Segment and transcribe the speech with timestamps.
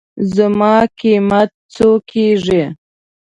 [0.35, 2.63] زما قېمت څو کېږي.